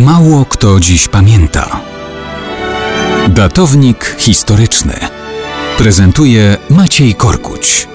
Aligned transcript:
Mało 0.00 0.44
kto 0.44 0.80
dziś 0.80 1.08
pamięta. 1.08 1.80
Datownik 3.28 4.16
historyczny 4.18 4.94
prezentuje 5.78 6.56
Maciej 6.70 7.14
Korkuć. 7.14 7.88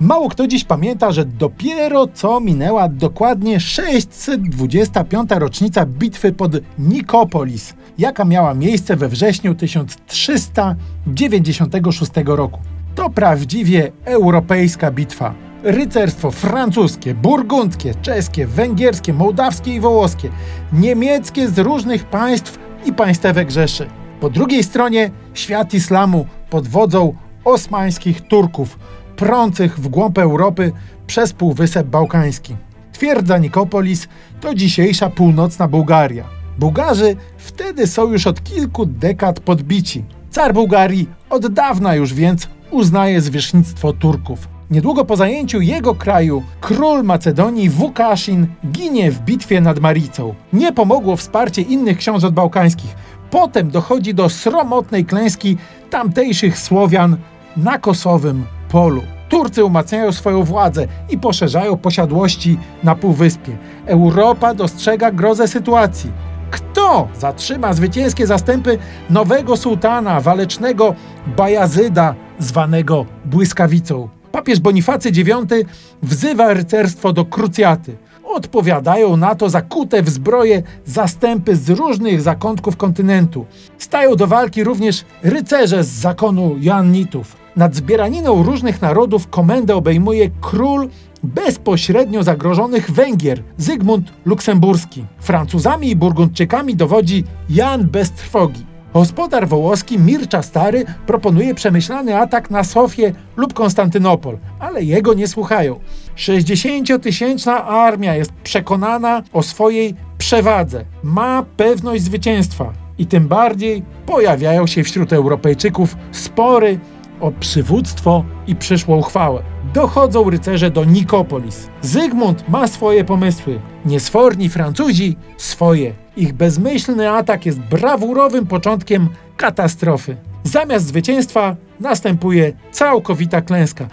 Mało 0.00 0.28
kto 0.28 0.46
dziś 0.46 0.64
pamięta, 0.64 1.12
że 1.12 1.24
dopiero 1.24 2.06
co 2.14 2.40
minęła 2.40 2.88
dokładnie 2.88 3.60
625. 3.60 5.30
rocznica 5.30 5.86
bitwy 5.86 6.32
pod 6.32 6.52
Nikopolis, 6.78 7.74
jaka 7.98 8.24
miała 8.24 8.54
miejsce 8.54 8.96
we 8.96 9.08
wrześniu 9.08 9.54
1396 9.54 12.12
roku. 12.26 12.60
To 12.94 13.10
prawdziwie 13.10 13.92
europejska 14.04 14.90
bitwa. 14.90 15.34
Rycerstwo 15.64 16.30
francuskie, 16.30 17.14
burgundzkie, 17.14 17.94
czeskie, 18.02 18.46
węgierskie, 18.46 19.12
mołdawskie 19.12 19.74
i 19.74 19.80
wołoskie, 19.80 20.30
niemieckie 20.72 21.48
z 21.48 21.58
różnych 21.58 22.04
państw 22.04 22.58
i 22.84 22.92
państewek 22.92 23.50
Rzeszy. 23.50 23.86
Po 24.20 24.30
drugiej 24.30 24.64
stronie 24.64 25.10
świat 25.34 25.74
islamu 25.74 26.26
pod 26.50 26.68
wodzą 26.68 27.14
osmańskich 27.44 28.20
Turków, 28.20 28.78
prących 29.16 29.80
w 29.80 29.88
głąb 29.88 30.18
Europy 30.18 30.72
przez 31.06 31.32
Półwysep 31.32 31.86
Bałkański. 31.86 32.56
Twierdza 32.92 33.38
Nikopolis 33.38 34.08
to 34.40 34.54
dzisiejsza 34.54 35.10
północna 35.10 35.68
Bułgaria. 35.68 36.24
Bułgarzy 36.58 37.16
wtedy 37.36 37.86
są 37.86 38.12
już 38.12 38.26
od 38.26 38.42
kilku 38.42 38.86
dekad 38.86 39.40
podbici. 39.40 40.04
Car 40.30 40.54
Bułgarii 40.54 41.08
od 41.30 41.46
dawna 41.46 41.94
już 41.94 42.14
więc 42.14 42.48
uznaje 42.70 43.20
zwierzchnictwo 43.20 43.92
Turków. 43.92 44.53
Niedługo 44.70 45.04
po 45.04 45.16
zajęciu 45.16 45.60
jego 45.60 45.94
kraju 45.94 46.42
król 46.60 47.04
Macedonii 47.04 47.70
Wukaszin 47.70 48.46
ginie 48.72 49.10
w 49.10 49.20
bitwie 49.20 49.60
nad 49.60 49.78
Maricą. 49.78 50.34
Nie 50.52 50.72
pomogło 50.72 51.16
wsparcie 51.16 51.62
innych 51.62 51.98
książąt 51.98 52.34
bałkańskich. 52.34 52.96
Potem 53.30 53.70
dochodzi 53.70 54.14
do 54.14 54.28
sromotnej 54.28 55.04
klęski 55.04 55.56
tamtejszych 55.90 56.58
Słowian 56.58 57.16
na 57.56 57.78
kosowym 57.78 58.44
polu. 58.68 59.02
Turcy 59.28 59.64
umacniają 59.64 60.12
swoją 60.12 60.42
władzę 60.42 60.86
i 61.10 61.18
poszerzają 61.18 61.76
posiadłości 61.76 62.58
na 62.82 62.94
półwyspie. 62.94 63.56
Europa 63.86 64.54
dostrzega 64.54 65.10
grozę 65.10 65.48
sytuacji. 65.48 66.10
Kto 66.50 67.08
zatrzyma 67.18 67.72
zwycięskie 67.72 68.26
zastępy 68.26 68.78
nowego 69.10 69.56
sułtana, 69.56 70.20
walecznego 70.20 70.94
Bajazyda, 71.36 72.14
zwanego 72.38 73.06
Błyskawicą? 73.24 74.13
Papież 74.34 74.60
Bonifacy 74.60 75.08
IX 75.08 75.68
wzywa 76.02 76.54
rycerstwo 76.54 77.12
do 77.12 77.24
krucjaty. 77.24 77.96
Odpowiadają 78.24 79.16
na 79.16 79.34
to 79.34 79.50
zakute 79.50 80.02
w 80.02 80.08
zbroje 80.08 80.62
zastępy 80.86 81.56
z 81.56 81.70
różnych 81.70 82.20
zakątków 82.20 82.76
kontynentu. 82.76 83.46
Stają 83.78 84.16
do 84.16 84.26
walki 84.26 84.64
również 84.64 85.04
rycerze 85.22 85.84
z 85.84 85.88
zakonu 85.88 86.56
Joannitów. 86.60 87.36
Nad 87.56 87.74
zbieraniną 87.74 88.42
różnych 88.42 88.82
narodów 88.82 89.28
komendę 89.28 89.76
obejmuje 89.76 90.30
król 90.40 90.88
bezpośrednio 91.22 92.22
zagrożonych 92.22 92.90
Węgier, 92.90 93.42
Zygmunt 93.56 94.12
Luksemburski. 94.24 95.04
Francuzami 95.18 95.90
i 95.90 95.96
Burgundczykami 95.96 96.76
dowodzi 96.76 97.24
Jan 97.50 97.88
bez 97.88 98.12
trwogi. 98.12 98.73
Gospodar 98.94 99.48
wołoski 99.48 99.98
Mircza 99.98 100.42
Stary 100.42 100.84
proponuje 101.06 101.54
przemyślany 101.54 102.16
atak 102.16 102.50
na 102.50 102.64
Sofię 102.64 103.12
lub 103.36 103.54
Konstantynopol, 103.54 104.38
ale 104.58 104.82
jego 104.82 105.14
nie 105.14 105.28
słuchają. 105.28 105.80
60-tysięczna 106.16 107.52
armia 107.66 108.14
jest 108.14 108.32
przekonana 108.32 109.22
o 109.32 109.42
swojej 109.42 109.94
przewadze, 110.18 110.84
ma 111.02 111.44
pewność 111.56 112.02
zwycięstwa 112.02 112.72
i 112.98 113.06
tym 113.06 113.28
bardziej 113.28 113.82
pojawiają 114.06 114.66
się 114.66 114.84
wśród 114.84 115.12
Europejczyków 115.12 115.96
spory 116.12 116.78
o 117.24 117.32
przywództwo 117.40 118.24
i 118.46 118.56
przyszłą 118.56 119.02
chwałę. 119.02 119.42
Dochodzą 119.74 120.30
rycerze 120.30 120.70
do 120.70 120.84
Nikopolis. 120.84 121.68
Zygmunt 121.80 122.48
ma 122.48 122.66
swoje 122.66 123.04
pomysły, 123.04 123.60
niesforni 123.84 124.48
Francuzi 124.48 125.16
swoje. 125.36 125.92
Ich 126.16 126.32
bezmyślny 126.32 127.10
atak 127.10 127.46
jest 127.46 127.58
brawurowym 127.58 128.46
początkiem 128.46 129.08
katastrofy. 129.36 130.16
Zamiast 130.44 130.86
zwycięstwa 130.86 131.56
następuje 131.80 132.52
całkowita 132.72 133.42
klęska. 133.42 133.86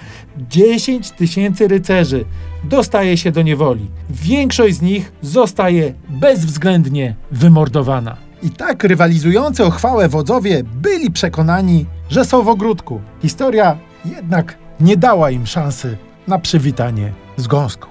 10 0.49 1.11
tysięcy 1.11 1.67
rycerzy 1.67 2.25
dostaje 2.63 3.17
się 3.17 3.31
do 3.31 3.41
niewoli. 3.41 3.87
Większość 4.09 4.75
z 4.75 4.81
nich 4.81 5.11
zostaje 5.21 5.93
bezwzględnie 6.09 7.15
wymordowana. 7.31 8.30
I 8.43 8.49
tak 8.49 8.83
rywalizujący 8.83 9.65
o 9.65 9.71
chwałę 9.71 10.09
wodzowie 10.09 10.63
byli 10.63 11.11
przekonani, 11.11 11.85
że 12.09 12.25
są 12.25 12.43
w 12.43 12.49
ogródku. 12.49 13.01
Historia 13.21 13.77
jednak 14.05 14.57
nie 14.79 14.97
dała 14.97 15.31
im 15.31 15.47
szansy 15.47 15.97
na 16.27 16.39
przywitanie 16.39 17.13
z 17.37 17.47
gąską. 17.47 17.90